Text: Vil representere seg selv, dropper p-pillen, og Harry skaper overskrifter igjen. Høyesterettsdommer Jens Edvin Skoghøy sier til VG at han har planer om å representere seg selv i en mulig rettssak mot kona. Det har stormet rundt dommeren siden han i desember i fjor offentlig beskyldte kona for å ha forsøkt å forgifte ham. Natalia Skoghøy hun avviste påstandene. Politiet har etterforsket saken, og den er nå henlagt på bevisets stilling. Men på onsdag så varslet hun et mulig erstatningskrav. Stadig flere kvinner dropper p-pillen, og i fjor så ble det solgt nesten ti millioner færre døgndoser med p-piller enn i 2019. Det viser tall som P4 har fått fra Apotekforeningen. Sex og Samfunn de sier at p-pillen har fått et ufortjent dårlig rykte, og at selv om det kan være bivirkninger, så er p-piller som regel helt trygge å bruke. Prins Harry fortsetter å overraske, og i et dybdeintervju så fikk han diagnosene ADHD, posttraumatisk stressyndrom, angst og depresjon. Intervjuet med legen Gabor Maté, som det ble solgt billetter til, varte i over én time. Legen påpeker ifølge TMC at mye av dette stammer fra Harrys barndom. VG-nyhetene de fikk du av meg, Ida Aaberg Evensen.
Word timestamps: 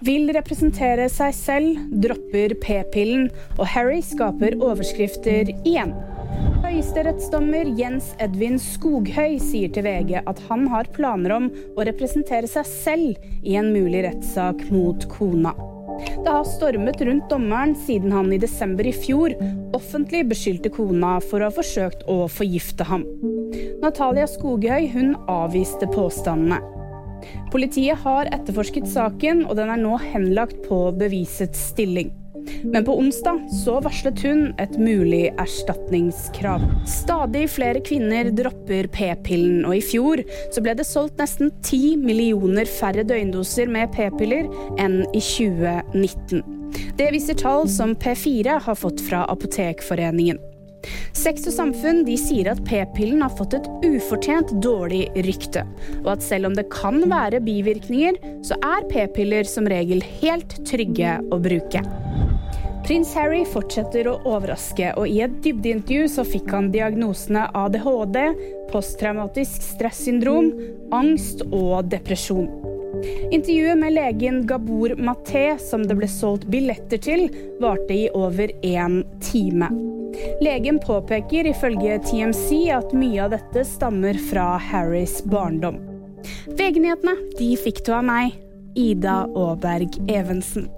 Vil 0.00 0.30
representere 0.32 1.10
seg 1.12 1.34
selv, 1.36 1.80
dropper 2.00 2.54
p-pillen, 2.62 3.26
og 3.58 3.66
Harry 3.74 4.00
skaper 4.04 4.56
overskrifter 4.56 5.50
igjen. 5.60 5.92
Høyesterettsdommer 6.64 7.68
Jens 7.76 8.14
Edvin 8.22 8.56
Skoghøy 8.62 9.36
sier 9.42 9.72
til 9.74 9.84
VG 9.84 10.14
at 10.22 10.40
han 10.48 10.64
har 10.72 10.88
planer 10.96 11.34
om 11.36 11.50
å 11.76 11.84
representere 11.84 12.48
seg 12.48 12.68
selv 12.70 13.44
i 13.44 13.58
en 13.60 13.72
mulig 13.74 14.06
rettssak 14.06 14.64
mot 14.72 15.04
kona. 15.12 15.52
Det 16.00 16.32
har 16.32 16.48
stormet 16.48 17.00
rundt 17.04 17.28
dommeren 17.28 17.74
siden 17.84 18.14
han 18.16 18.32
i 18.32 18.40
desember 18.40 18.88
i 18.88 18.96
fjor 18.96 19.34
offentlig 19.76 20.24
beskyldte 20.32 20.72
kona 20.72 21.18
for 21.26 21.42
å 21.42 21.50
ha 21.50 21.56
forsøkt 21.60 22.06
å 22.08 22.22
forgifte 22.32 22.88
ham. 22.88 23.04
Natalia 23.84 24.28
Skoghøy 24.30 24.88
hun 24.94 25.16
avviste 25.28 25.88
påstandene. 25.92 26.79
Politiet 27.52 28.00
har 28.04 28.30
etterforsket 28.34 28.88
saken, 28.90 29.44
og 29.48 29.56
den 29.58 29.70
er 29.72 29.80
nå 29.80 29.96
henlagt 30.10 30.62
på 30.68 30.88
bevisets 30.98 31.70
stilling. 31.72 32.12
Men 32.64 32.84
på 32.84 32.94
onsdag 32.98 33.40
så 33.64 33.78
varslet 33.84 34.22
hun 34.24 34.46
et 34.62 34.76
mulig 34.80 35.28
erstatningskrav. 35.40 36.64
Stadig 36.88 37.46
flere 37.52 37.82
kvinner 37.84 38.30
dropper 38.36 38.88
p-pillen, 38.94 39.64
og 39.68 39.76
i 39.76 39.84
fjor 39.84 40.22
så 40.52 40.64
ble 40.64 40.76
det 40.78 40.88
solgt 40.88 41.20
nesten 41.20 41.52
ti 41.66 41.96
millioner 42.00 42.68
færre 42.68 43.04
døgndoser 43.06 43.70
med 43.72 43.92
p-piller 43.96 44.48
enn 44.80 45.02
i 45.12 45.22
2019. 45.22 46.44
Det 47.00 47.08
viser 47.14 47.38
tall 47.38 47.66
som 47.70 47.96
P4 47.98 48.60
har 48.62 48.78
fått 48.78 49.02
fra 49.02 49.24
Apotekforeningen. 49.32 50.38
Sex 51.16 51.44
og 51.50 51.54
Samfunn 51.54 52.04
de 52.06 52.16
sier 52.20 52.50
at 52.52 52.62
p-pillen 52.66 53.24
har 53.24 53.34
fått 53.36 53.56
et 53.58 53.68
ufortjent 53.84 54.54
dårlig 54.64 55.06
rykte, 55.26 55.64
og 56.02 56.14
at 56.16 56.24
selv 56.24 56.50
om 56.50 56.56
det 56.56 56.68
kan 56.72 57.02
være 57.10 57.42
bivirkninger, 57.44 58.20
så 58.46 58.56
er 58.64 58.88
p-piller 58.92 59.48
som 59.48 59.68
regel 59.70 60.04
helt 60.20 60.56
trygge 60.68 61.18
å 61.30 61.40
bruke. 61.42 61.84
Prins 62.86 63.12
Harry 63.14 63.44
fortsetter 63.46 64.08
å 64.10 64.16
overraske, 64.26 64.88
og 64.98 65.06
i 65.06 65.20
et 65.22 65.36
dybdeintervju 65.44 66.08
så 66.10 66.24
fikk 66.26 66.48
han 66.54 66.72
diagnosene 66.74 67.44
ADHD, 67.54 68.18
posttraumatisk 68.72 69.62
stressyndrom, 69.76 70.50
angst 70.96 71.44
og 71.52 71.92
depresjon. 71.92 72.48
Intervjuet 73.30 73.78
med 73.78 73.94
legen 73.94 74.42
Gabor 74.48 74.96
Maté, 74.98 75.54
som 75.62 75.86
det 75.86 76.00
ble 76.00 76.10
solgt 76.10 76.48
billetter 76.50 76.98
til, 77.04 77.28
varte 77.62 77.94
i 77.94 78.08
over 78.16 78.50
én 78.66 79.04
time. 79.22 79.70
Legen 80.40 80.80
påpeker 80.82 81.50
ifølge 81.50 81.98
TMC 82.08 82.66
at 82.74 82.92
mye 82.96 83.22
av 83.24 83.34
dette 83.34 83.64
stammer 83.68 84.18
fra 84.30 84.54
Harrys 84.70 85.20
barndom. 85.24 85.80
VG-nyhetene 86.56 87.16
de 87.38 87.54
fikk 87.60 87.84
du 87.86 87.94
av 87.96 88.04
meg, 88.08 88.36
Ida 88.78 89.22
Aaberg 89.34 89.96
Evensen. 90.10 90.68